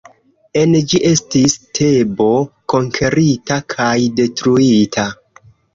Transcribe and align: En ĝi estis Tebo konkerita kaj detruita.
En 0.61 0.71
ĝi 0.93 1.01
estis 1.09 1.57
Tebo 1.81 2.31
konkerita 2.75 3.63
kaj 3.77 3.95
detruita. 4.23 5.11